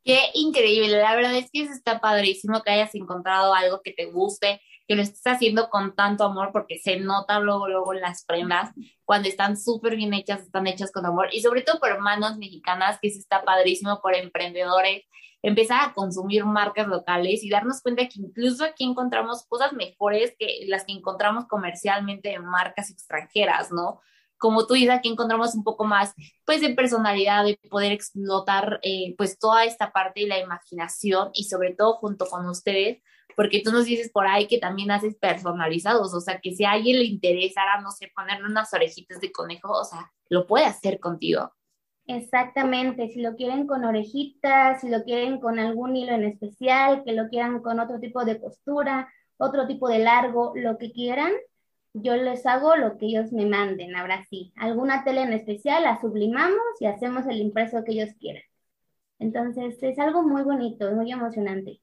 Qué 0.06 0.30
increíble, 0.34 1.02
la 1.02 1.16
verdad 1.16 1.34
es 1.34 1.50
que 1.50 1.62
está 1.62 1.98
padrísimo 1.98 2.62
que 2.62 2.70
hayas 2.70 2.94
encontrado 2.94 3.52
algo 3.52 3.80
que 3.82 3.92
te 3.92 4.04
guste, 4.04 4.60
que 4.86 4.94
lo 4.94 5.02
estés 5.02 5.26
haciendo 5.26 5.68
con 5.68 5.96
tanto 5.96 6.22
amor, 6.22 6.50
porque 6.52 6.78
se 6.78 7.00
nota 7.00 7.40
luego, 7.40 7.66
luego 7.66 7.92
en 7.92 8.02
las 8.02 8.24
prendas, 8.24 8.70
cuando 9.04 9.28
están 9.28 9.56
súper 9.56 9.96
bien 9.96 10.14
hechas, 10.14 10.42
están 10.42 10.68
hechas 10.68 10.92
con 10.92 11.06
amor, 11.06 11.30
y 11.32 11.40
sobre 11.40 11.62
todo 11.62 11.80
por 11.80 11.98
manos 11.98 12.38
mexicanas, 12.38 13.00
que 13.02 13.10
se 13.10 13.18
está 13.18 13.42
padrísimo, 13.44 14.00
por 14.00 14.14
emprendedores, 14.14 15.02
empezar 15.42 15.80
a 15.82 15.92
consumir 15.92 16.44
marcas 16.44 16.86
locales 16.86 17.42
y 17.42 17.50
darnos 17.50 17.82
cuenta 17.82 18.06
que 18.06 18.20
incluso 18.20 18.64
aquí 18.64 18.84
encontramos 18.84 19.44
cosas 19.48 19.72
mejores 19.72 20.36
que 20.38 20.66
las 20.68 20.84
que 20.84 20.92
encontramos 20.92 21.46
comercialmente 21.48 22.32
en 22.32 22.44
marcas 22.44 22.90
extranjeras, 22.90 23.72
¿no? 23.72 24.00
Como 24.38 24.66
tú 24.66 24.74
dices, 24.74 24.90
aquí 24.90 25.08
encontramos 25.08 25.54
un 25.54 25.64
poco 25.64 25.84
más, 25.84 26.14
pues, 26.44 26.60
de 26.60 26.74
personalidad, 26.74 27.44
de 27.44 27.58
poder 27.70 27.92
explotar, 27.92 28.80
eh, 28.82 29.14
pues, 29.16 29.38
toda 29.38 29.64
esta 29.64 29.92
parte 29.92 30.20
de 30.20 30.26
la 30.26 30.38
imaginación 30.38 31.30
y 31.34 31.44
sobre 31.44 31.74
todo 31.74 31.94
junto 31.94 32.26
con 32.26 32.46
ustedes, 32.48 33.02
porque 33.36 33.62
tú 33.64 33.72
nos 33.72 33.84
dices 33.84 34.10
por 34.10 34.26
ahí 34.26 34.46
que 34.46 34.58
también 34.58 34.90
haces 34.90 35.16
personalizados, 35.16 36.14
o 36.14 36.20
sea, 36.20 36.40
que 36.40 36.54
si 36.54 36.64
a 36.64 36.72
alguien 36.72 36.98
le 36.98 37.04
interesara, 37.04 37.80
no 37.80 37.90
sé, 37.90 38.10
ponerle 38.14 38.46
unas 38.46 38.72
orejitas 38.72 39.20
de 39.20 39.32
conejo, 39.32 39.72
o 39.72 39.84
sea, 39.84 40.10
lo 40.28 40.46
puede 40.46 40.64
hacer 40.64 41.00
contigo. 41.00 41.52
Exactamente, 42.06 43.08
si 43.08 43.20
lo 43.20 43.34
quieren 43.34 43.66
con 43.66 43.84
orejitas, 43.84 44.80
si 44.80 44.88
lo 44.88 45.02
quieren 45.02 45.40
con 45.40 45.58
algún 45.58 45.96
hilo 45.96 46.12
en 46.12 46.24
especial, 46.24 47.02
que 47.04 47.12
lo 47.12 47.28
quieran 47.28 47.60
con 47.60 47.80
otro 47.80 47.98
tipo 47.98 48.24
de 48.24 48.40
costura, 48.40 49.12
otro 49.38 49.66
tipo 49.66 49.88
de 49.88 49.98
largo, 49.98 50.52
lo 50.54 50.78
que 50.78 50.92
quieran, 50.92 51.32
yo 52.02 52.16
les 52.16 52.44
hago 52.46 52.76
lo 52.76 52.98
que 52.98 53.06
ellos 53.06 53.32
me 53.32 53.46
manden, 53.46 53.96
ahora 53.96 54.24
sí. 54.28 54.52
Alguna 54.56 55.04
tela 55.04 55.22
en 55.22 55.32
especial 55.32 55.82
la 55.82 56.00
sublimamos 56.00 56.60
y 56.80 56.86
hacemos 56.86 57.26
el 57.26 57.38
impreso 57.38 57.82
que 57.84 57.92
ellos 57.92 58.10
quieran. 58.20 58.42
Entonces 59.18 59.82
es 59.82 59.98
algo 59.98 60.22
muy 60.22 60.42
bonito, 60.42 60.90
muy 60.92 61.10
emocionante. 61.10 61.80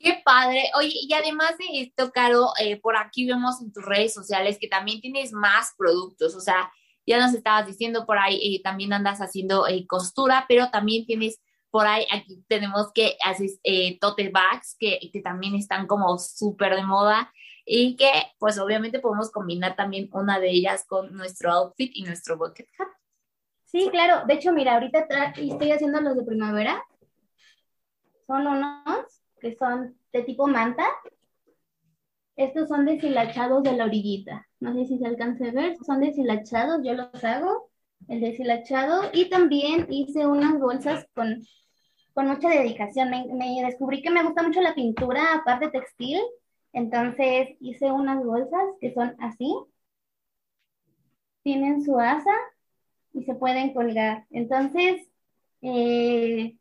Qué 0.00 0.20
padre. 0.24 0.64
Oye, 0.76 0.92
y 0.92 1.12
además 1.14 1.56
de 1.58 1.80
esto, 1.80 2.10
Caro, 2.10 2.48
eh, 2.60 2.80
por 2.80 2.96
aquí 2.96 3.26
vemos 3.26 3.62
en 3.62 3.72
tus 3.72 3.84
redes 3.84 4.12
sociales 4.12 4.58
que 4.60 4.68
también 4.68 5.00
tienes 5.00 5.32
más 5.32 5.72
productos. 5.78 6.34
O 6.34 6.40
sea, 6.40 6.72
ya 7.06 7.18
nos 7.18 7.34
estabas 7.34 7.66
diciendo 7.66 8.04
por 8.06 8.18
ahí, 8.18 8.56
eh, 8.56 8.62
también 8.62 8.92
andas 8.92 9.20
haciendo 9.20 9.68
eh, 9.68 9.86
costura, 9.86 10.44
pero 10.48 10.70
también 10.70 11.06
tienes 11.06 11.40
por 11.70 11.86
ahí, 11.86 12.06
aquí 12.12 12.44
tenemos 12.46 12.92
que 12.92 13.16
haces 13.24 13.58
tote 14.00 14.28
bags, 14.28 14.76
que, 14.78 15.10
que 15.12 15.20
también 15.20 15.56
están 15.56 15.88
como 15.88 16.18
súper 16.18 16.76
de 16.76 16.84
moda 16.84 17.32
y 17.64 17.96
que 17.96 18.10
pues 18.38 18.58
obviamente 18.58 19.00
podemos 19.00 19.30
combinar 19.30 19.76
también 19.76 20.08
una 20.12 20.38
de 20.38 20.50
ellas 20.50 20.84
con 20.86 21.14
nuestro 21.16 21.50
outfit 21.52 21.90
y 21.94 22.02
nuestro 22.02 22.36
bucket 22.36 22.68
hat. 22.78 22.88
Sí, 23.64 23.88
claro. 23.90 24.26
De 24.26 24.34
hecho, 24.34 24.52
mira, 24.52 24.74
ahorita 24.74 25.08
estoy 25.36 25.72
haciendo 25.72 26.00
los 26.00 26.16
de 26.16 26.24
primavera. 26.24 26.84
Son 28.26 28.46
unos 28.46 29.22
que 29.40 29.56
son 29.56 29.96
de 30.12 30.22
tipo 30.22 30.46
manta. 30.46 30.86
Estos 32.36 32.68
son 32.68 32.84
deshilachados 32.84 33.62
de 33.62 33.72
la 33.72 33.84
orillita. 33.84 34.46
No 34.60 34.74
sé 34.74 34.86
si 34.86 34.98
se 34.98 35.06
alcance 35.06 35.48
a 35.48 35.52
ver. 35.52 35.76
Son 35.84 36.00
deshilachados, 36.00 36.80
yo 36.84 36.94
los 36.94 37.24
hago. 37.24 37.70
El 38.08 38.20
deshilachado. 38.20 39.10
Y 39.12 39.28
también 39.28 39.86
hice 39.90 40.26
unas 40.26 40.58
bolsas 40.58 41.06
con, 41.14 41.42
con 42.12 42.28
mucha 42.28 42.50
dedicación. 42.50 43.10
Me, 43.10 43.26
me 43.26 43.62
descubrí 43.64 44.02
que 44.02 44.10
me 44.10 44.22
gusta 44.22 44.42
mucho 44.42 44.60
la 44.60 44.74
pintura, 44.74 45.34
aparte 45.34 45.70
textil 45.70 46.20
entonces 46.74 47.56
hice 47.60 47.90
unas 47.92 48.22
bolsas 48.24 48.62
que 48.80 48.92
son 48.94 49.16
así. 49.20 49.54
Tienen 51.42 51.84
su 51.84 51.98
asa 52.00 52.32
y 53.12 53.24
se 53.24 53.34
pueden 53.34 53.74
colgar. 53.74 54.26
Entonces, 54.30 55.08
eh, 55.62 56.56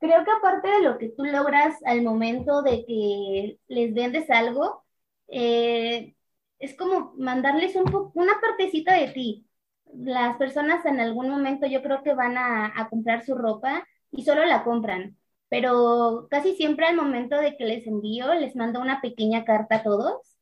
creo 0.00 0.24
que 0.24 0.30
aparte 0.30 0.68
de 0.68 0.82
lo 0.82 0.98
que 0.98 1.10
tú 1.10 1.24
logras 1.24 1.76
al 1.84 2.02
momento 2.02 2.62
de 2.62 2.84
que 2.86 3.58
les 3.68 3.94
vendes 3.94 4.30
algo, 4.30 4.84
eh, 5.28 6.14
es 6.60 6.76
como 6.76 7.14
mandarles 7.18 7.76
un 7.76 8.12
una 8.14 8.40
partecita 8.40 8.94
de 8.94 9.08
ti. 9.12 9.46
Las 9.94 10.36
personas 10.38 10.84
en 10.86 11.00
algún 11.00 11.30
momento 11.30 11.66
yo 11.66 11.82
creo 11.82 12.02
que 12.02 12.14
van 12.14 12.36
a 12.38 12.88
comprar 12.90 13.24
su 13.24 13.34
ropa 13.34 13.86
y 14.10 14.24
solo 14.24 14.44
la 14.44 14.64
compran 14.64 15.17
pero 15.48 16.26
casi 16.30 16.54
siempre 16.56 16.86
al 16.86 16.96
momento 16.96 17.38
de 17.40 17.56
que 17.56 17.64
les 17.64 17.86
envío, 17.86 18.34
les 18.34 18.56
mando 18.56 18.80
una 18.80 19.00
pequeña 19.00 19.44
carta 19.44 19.76
a 19.76 19.82
todos. 19.82 20.36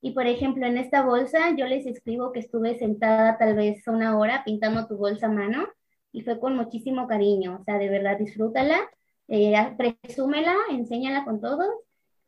Y 0.00 0.12
por 0.12 0.26
ejemplo, 0.26 0.66
en 0.66 0.78
esta 0.78 1.02
bolsa 1.02 1.54
yo 1.56 1.66
les 1.66 1.86
escribo 1.86 2.32
que 2.32 2.40
estuve 2.40 2.78
sentada 2.78 3.38
tal 3.38 3.54
vez 3.56 3.86
una 3.88 4.18
hora 4.18 4.42
pintando 4.44 4.86
tu 4.86 4.96
bolsa 4.96 5.26
a 5.26 5.30
mano 5.30 5.66
y 6.12 6.22
fue 6.22 6.38
con 6.40 6.56
muchísimo 6.56 7.06
cariño. 7.08 7.58
O 7.60 7.64
sea, 7.64 7.78
de 7.78 7.88
verdad, 7.88 8.18
disfrútala, 8.18 8.78
eh, 9.28 9.54
presúmela, 9.76 10.54
enséñala 10.70 11.24
con 11.24 11.40
todos, 11.40 11.68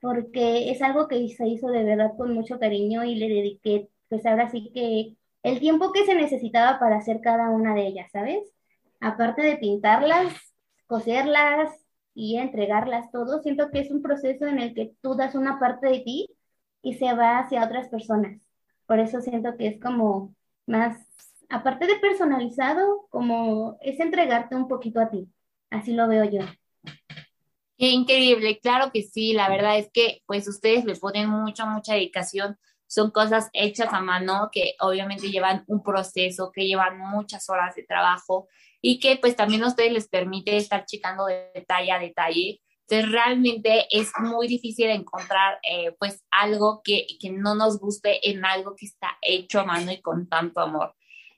porque 0.01 0.71
es 0.71 0.83
algo 0.83 1.09
que 1.09 1.29
se 1.29 1.47
hizo 1.49 1.69
de 1.69 1.85
verdad 1.85 2.13
con 2.17 2.35
mucho 2.35 2.59
cariño 2.59 3.05
y 3.05 3.15
le 3.17 3.29
dediqué, 3.29 3.89
pues 4.09 4.27
ahora 4.27 4.51
sí 4.51 4.71
que 4.75 5.17
el 5.43 5.61
tiempo 5.61 5.93
que 5.93 6.05
se 6.05 6.15
necesitaba 6.15 6.79
para 6.79 6.97
hacer 6.99 7.21
cada 7.21 7.51
una 7.51 7.75
de 7.75 7.87
ellas, 7.87 8.11
¿sabes? 8.13 8.41
Aparte 9.01 9.43
de 9.43 9.57
pintarlas, 9.57 10.35
coserlas, 10.87 11.71
y 12.19 12.37
entregarlas 12.37 13.13
todo, 13.13 13.41
siento 13.43 13.71
que 13.71 13.79
es 13.79 13.93
un 13.93 14.03
proceso 14.03 14.45
en 14.45 14.59
el 14.59 14.75
que 14.75 14.93
tú 15.01 15.15
das 15.15 15.37
una 15.37 15.61
parte 15.61 15.87
de 15.87 16.01
ti 16.01 16.29
y 16.83 16.95
se 16.95 17.15
va 17.15 17.39
hacia 17.39 17.65
otras 17.65 17.89
personas. 17.89 18.43
Por 18.87 18.99
eso 18.99 19.21
siento 19.21 19.57
que 19.57 19.69
es 19.69 19.81
como 19.81 20.35
más, 20.67 20.99
aparte 21.49 21.87
de 21.87 21.95
personalizado, 22.01 23.07
como 23.11 23.79
es 23.83 24.01
entregarte 24.01 24.57
un 24.57 24.67
poquito 24.67 24.99
a 24.99 25.11
ti. 25.11 25.29
Así 25.71 25.93
lo 25.93 26.09
veo 26.09 26.25
yo. 26.25 26.41
Qué 27.77 27.91
increíble, 27.91 28.59
claro 28.59 28.91
que 28.91 29.03
sí, 29.05 29.33
la 29.33 29.49
verdad 29.49 29.79
es 29.79 29.89
que 29.93 30.23
pues 30.27 30.49
ustedes 30.49 30.85
les 30.85 30.99
ponen 30.99 31.31
mucha, 31.31 31.67
mucha 31.67 31.95
dedicación, 31.95 32.59
son 32.89 33.13
cosas 33.13 33.49
hechas 33.53 33.93
a 33.93 34.01
mano 34.01 34.49
que 34.51 34.75
obviamente 34.81 35.31
llevan 35.31 35.63
un 35.69 35.85
proceso, 35.85 36.51
que 36.51 36.67
llevan 36.67 36.99
muchas 36.99 37.49
horas 37.49 37.77
de 37.77 37.85
trabajo 37.85 38.49
y 38.81 39.01
que 39.01 39.17
pues 39.17 39.37
también 39.37 39.65
a 39.65 39.69
ustedes 39.69 39.93
les 39.93 40.09
permite 40.09 40.57
estar 40.57 40.85
checando 40.85 41.27
de 41.27 41.51
detalle 41.55 41.93
a 41.93 41.99
detalle. 41.99 42.61
Entonces 42.89 43.13
realmente 43.13 43.87
es 43.91 44.11
muy 44.19 44.49
difícil 44.49 44.89
encontrar 44.89 45.59
eh, 45.63 45.95
pues 45.99 46.25
algo 46.31 46.81
que, 46.83 47.07
que 47.21 47.31
no 47.31 47.55
nos 47.55 47.79
guste 47.79 48.31
en 48.31 48.45
algo 48.45 48.75
que 48.77 48.87
está 48.87 49.19
hecho 49.21 49.61
a 49.61 49.65
mano 49.65 49.93
y 49.93 50.01
con 50.01 50.29
tanto 50.29 50.61
amor. 50.61 50.95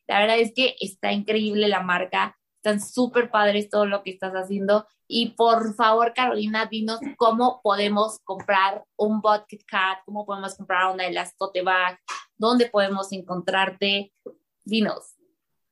La 0.06 0.20
verdad 0.20 0.38
es 0.38 0.52
que 0.54 0.76
está 0.80 1.12
increíble 1.12 1.68
la 1.68 1.82
marca, 1.82 2.37
están 2.56 2.80
súper 2.80 3.30
padres 3.30 3.70
todo 3.70 3.87
lo 3.87 4.02
que 4.02 4.11
estás 4.11 4.32
haciendo. 4.35 4.87
Y 5.06 5.30
por 5.30 5.75
favor, 5.75 6.12
Carolina, 6.14 6.66
dinos 6.66 7.00
cómo 7.16 7.61
podemos 7.62 8.20
comprar 8.23 8.85
un 8.97 9.20
Bucket 9.20 9.64
Cat, 9.66 10.00
cómo 10.04 10.26
podemos 10.26 10.56
comprar 10.56 10.92
una 10.92 11.04
de 11.04 11.12
las 11.12 11.37
tote 11.37 11.62
bag, 11.62 11.99
dónde 12.37 12.66
podemos 12.66 13.12
encontrarte. 13.12 14.12
Dinos. 14.64 15.19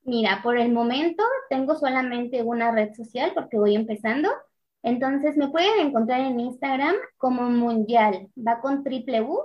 Mira, 0.08 0.40
por 0.42 0.56
el 0.56 0.72
momento 0.72 1.22
tengo 1.50 1.76
solamente 1.76 2.42
una 2.42 2.70
red 2.72 2.94
social 2.94 3.32
porque 3.34 3.58
voy 3.58 3.74
empezando. 3.74 4.30
Entonces 4.82 5.36
me 5.36 5.48
pueden 5.48 5.86
encontrar 5.86 6.20
en 6.20 6.40
Instagram 6.40 6.94
como 7.18 7.42
Mundial. 7.50 8.30
Va 8.34 8.60
con 8.62 8.82
triple 8.84 9.20
U, 9.20 9.38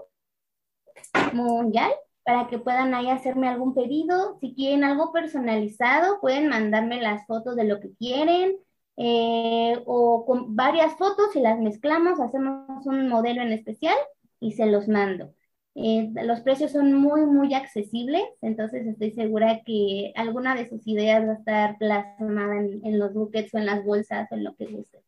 Mundial, 1.33 1.91
para 2.23 2.47
que 2.47 2.59
puedan 2.59 2.93
ahí 2.93 3.09
hacerme 3.09 3.49
algún 3.49 3.75
pedido. 3.75 4.37
Si 4.39 4.53
quieren 4.55 4.85
algo 4.85 5.11
personalizado, 5.11 6.21
pueden 6.21 6.47
mandarme 6.47 7.01
las 7.01 7.27
fotos 7.27 7.57
de 7.57 7.65
lo 7.65 7.81
que 7.81 7.93
quieren 7.95 8.55
eh, 8.95 9.83
o 9.85 10.25
con 10.25 10.55
varias 10.55 10.95
fotos 10.95 11.35
y 11.35 11.41
las 11.41 11.59
mezclamos, 11.59 12.21
hacemos 12.21 12.85
un 12.85 13.09
modelo 13.09 13.41
en 13.41 13.51
especial 13.51 13.97
y 14.39 14.53
se 14.53 14.65
los 14.67 14.87
mando. 14.87 15.33
Eh, 15.75 16.11
los 16.23 16.41
precios 16.41 16.71
son 16.71 16.93
muy, 16.93 17.21
muy 17.25 17.53
accesibles, 17.55 18.23
entonces 18.41 18.85
estoy 18.85 19.11
segura 19.11 19.61
que 19.65 20.13
alguna 20.15 20.53
de 20.53 20.69
sus 20.69 20.87
ideas 20.87 21.27
va 21.27 21.31
a 21.31 21.35
estar 21.35 21.77
plasmada 21.79 22.59
en, 22.59 22.99
los 22.99 23.11
buckets 23.13 23.53
o 23.55 23.57
en 23.57 23.65
las 23.65 23.83
bolsas 23.83 24.31
o 24.31 24.35
en 24.35 24.43
lo 24.43 24.55
que 24.55 24.67
guste. 24.67 25.03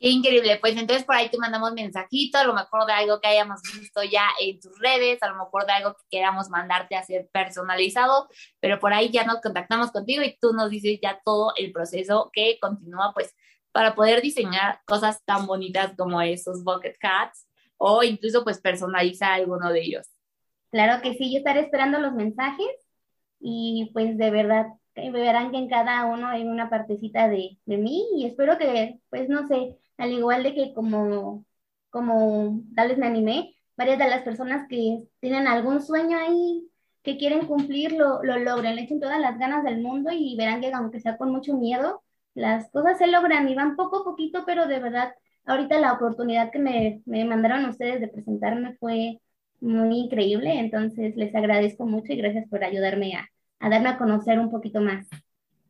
Qué 0.00 0.08
increíble. 0.08 0.58
Pues 0.60 0.76
entonces 0.76 1.04
por 1.04 1.14
ahí 1.14 1.28
te 1.30 1.38
mandamos 1.38 1.72
mensajito, 1.72 2.36
a 2.36 2.42
lo 2.42 2.52
mejor 2.52 2.84
de 2.86 2.94
algo 2.94 3.20
que 3.20 3.28
hayamos 3.28 3.60
visto 3.62 4.02
ya 4.02 4.26
en 4.40 4.58
tus 4.58 4.76
redes, 4.80 5.22
a 5.22 5.28
lo 5.28 5.36
mejor 5.36 5.66
de 5.66 5.72
algo 5.72 5.94
que 5.94 6.02
queramos 6.10 6.50
mandarte 6.50 6.96
a 6.96 7.00
hacer 7.00 7.28
personalizado, 7.32 8.28
pero 8.58 8.80
por 8.80 8.92
ahí 8.92 9.10
ya 9.10 9.22
nos 9.24 9.40
contactamos 9.40 9.92
contigo 9.92 10.24
y 10.24 10.36
tú 10.40 10.52
nos 10.52 10.70
dices 10.70 10.98
ya 11.00 11.20
todo 11.24 11.52
el 11.56 11.70
proceso 11.70 12.30
que 12.32 12.58
continúa 12.60 13.12
pues 13.14 13.36
para 13.70 13.94
poder 13.94 14.20
diseñar 14.20 14.80
cosas 14.84 15.24
tan 15.24 15.46
bonitas 15.46 15.92
como 15.96 16.20
esos 16.20 16.64
bucket 16.64 16.96
hats 17.00 17.46
o 17.84 18.04
incluso 18.04 18.44
pues 18.44 18.60
personalizar 18.60 19.32
alguno 19.32 19.72
de 19.72 19.80
ellos. 19.82 20.06
Claro 20.70 21.02
que 21.02 21.14
sí, 21.14 21.32
yo 21.32 21.38
estaré 21.38 21.60
esperando 21.60 21.98
los 21.98 22.14
mensajes 22.14 22.68
y 23.40 23.90
pues 23.92 24.16
de 24.16 24.30
verdad 24.30 24.66
verán 24.94 25.50
que 25.50 25.58
en 25.58 25.68
cada 25.68 26.04
uno 26.04 26.28
hay 26.28 26.44
una 26.44 26.70
partecita 26.70 27.28
de, 27.28 27.58
de 27.66 27.78
mí 27.78 28.06
y 28.14 28.26
espero 28.26 28.56
que 28.56 29.00
pues 29.10 29.28
no 29.28 29.48
sé, 29.48 29.76
al 29.98 30.12
igual 30.12 30.44
de 30.44 30.54
que 30.54 30.72
como, 30.74 31.44
como 31.90 32.62
tal 32.76 32.88
vez 32.88 32.98
me 32.98 33.06
animé, 33.06 33.56
varias 33.76 33.98
de 33.98 34.08
las 34.08 34.22
personas 34.22 34.68
que 34.68 35.02
tienen 35.18 35.48
algún 35.48 35.82
sueño 35.82 36.18
ahí 36.18 36.68
que 37.02 37.18
quieren 37.18 37.46
cumplir 37.46 37.92
lo, 37.92 38.22
lo 38.22 38.38
logren, 38.38 38.76
le 38.76 38.82
echen 38.82 39.00
todas 39.00 39.18
las 39.18 39.38
ganas 39.40 39.64
del 39.64 39.80
mundo 39.80 40.10
y 40.12 40.36
verán 40.36 40.60
que 40.60 40.70
aunque 40.72 41.00
sea 41.00 41.16
con 41.16 41.32
mucho 41.32 41.56
miedo, 41.56 42.04
las 42.34 42.70
cosas 42.70 42.96
se 42.98 43.08
logran 43.08 43.48
y 43.48 43.56
van 43.56 43.74
poco 43.74 44.02
a 44.02 44.04
poquito, 44.04 44.44
pero 44.46 44.66
de 44.68 44.78
verdad, 44.78 45.12
ahorita 45.46 45.78
la 45.78 45.92
oportunidad 45.92 46.50
que 46.50 46.58
me, 46.58 47.02
me 47.06 47.24
mandaron 47.24 47.64
ustedes 47.66 48.00
de 48.00 48.08
presentarme 48.08 48.76
fue 48.78 49.18
muy 49.60 49.98
increíble, 50.00 50.58
entonces 50.58 51.16
les 51.16 51.34
agradezco 51.34 51.86
mucho 51.86 52.12
y 52.12 52.16
gracias 52.16 52.48
por 52.48 52.64
ayudarme 52.64 53.14
a, 53.14 53.28
a 53.60 53.70
darme 53.70 53.90
a 53.90 53.98
conocer 53.98 54.38
un 54.38 54.50
poquito 54.50 54.80
más. 54.80 55.06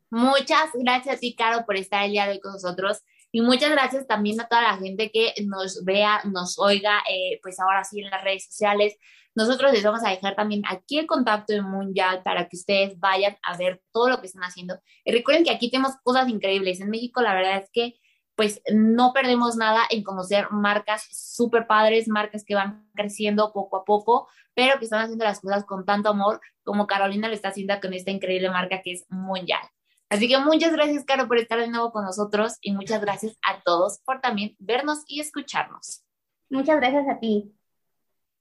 Muchas 0.09 0.69
gracias, 0.73 1.23
y 1.23 1.35
Caro, 1.35 1.65
por 1.65 1.75
estar 1.75 2.05
el 2.05 2.11
día 2.11 2.25
de 2.25 2.33
hoy 2.33 2.39
con 2.39 2.53
nosotros. 2.53 3.01
Y 3.31 3.41
muchas 3.41 3.71
gracias 3.71 4.05
también 4.05 4.39
a 4.39 4.47
toda 4.47 4.61
la 4.61 4.77
gente 4.77 5.09
que 5.11 5.33
nos 5.45 5.83
vea, 5.83 6.21
nos 6.25 6.59
oiga, 6.59 6.99
eh, 7.09 7.39
pues 7.41 7.59
ahora 7.59 7.83
sí 7.83 7.99
en 7.99 8.11
las 8.11 8.23
redes 8.23 8.45
sociales. 8.45 8.95
Nosotros 9.33 9.73
les 9.73 9.83
vamos 9.83 10.03
a 10.05 10.11
dejar 10.11 10.35
también 10.35 10.61
aquí 10.67 10.99
el 10.99 11.07
contacto 11.07 11.51
de 11.51 11.63
Mundial 11.63 12.21
para 12.23 12.47
que 12.47 12.57
ustedes 12.57 12.99
vayan 12.99 13.35
a 13.41 13.57
ver 13.57 13.81
todo 13.91 14.09
lo 14.09 14.21
que 14.21 14.27
están 14.27 14.43
haciendo. 14.43 14.79
Y 15.03 15.11
recuerden 15.11 15.43
que 15.43 15.49
aquí 15.49 15.71
tenemos 15.71 15.95
cosas 16.03 16.29
increíbles. 16.29 16.79
En 16.79 16.91
México 16.91 17.23
la 17.23 17.33
verdad 17.33 17.57
es 17.57 17.71
que 17.73 17.95
pues 18.35 18.61
no 18.71 19.13
perdemos 19.13 19.55
nada 19.55 19.83
en 19.89 20.03
conocer 20.03 20.51
marcas 20.51 21.07
súper 21.11 21.67
padres, 21.67 22.07
marcas 22.07 22.43
que 22.43 22.55
van 22.55 22.87
creciendo 22.95 23.53
poco 23.53 23.77
a 23.77 23.85
poco, 23.85 24.27
pero 24.53 24.79
que 24.79 24.85
están 24.85 25.01
haciendo 25.01 25.25
las 25.25 25.39
cosas 25.39 25.65
con 25.65 25.85
tanto 25.85 26.09
amor 26.09 26.41
como 26.63 26.87
Carolina 26.87 27.27
lo 27.27 27.33
está 27.33 27.49
haciendo 27.49 27.79
con 27.81 27.93
esta 27.93 28.11
increíble 28.11 28.49
marca 28.49 28.81
que 28.81 28.93
es 28.93 29.05
Mundial. 29.09 29.61
Así 30.09 30.27
que 30.27 30.37
muchas 30.37 30.71
gracias, 30.73 31.05
Caro, 31.05 31.27
por 31.27 31.37
estar 31.37 31.59
de 31.59 31.67
nuevo 31.67 31.91
con 31.91 32.05
nosotros 32.05 32.57
y 32.61 32.71
muchas 32.71 33.01
gracias 33.01 33.37
a 33.41 33.61
todos 33.63 33.99
por 34.05 34.21
también 34.21 34.55
vernos 34.59 35.03
y 35.07 35.19
escucharnos. 35.19 36.03
Muchas 36.49 36.77
gracias 36.77 37.07
a 37.09 37.19
ti. 37.19 37.51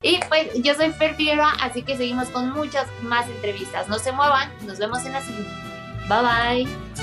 Y 0.03 0.19
pues 0.29 0.53
yo 0.63 0.75
soy 0.75 0.91
Fer 0.91 1.15
Figueroa, 1.15 1.53
así 1.63 1.83
que 1.83 1.97
seguimos 1.97 2.29
con 2.29 2.51
muchas 2.51 2.87
más 3.03 3.29
entrevistas. 3.29 3.89
No 3.89 3.99
se 3.99 4.13
muevan, 4.13 4.51
nos 4.67 4.79
vemos 4.79 5.05
en 5.07 5.13
la 5.13 5.23
siguiente. 5.23 5.51
Bye 6.09 6.65
bye. 6.67 7.02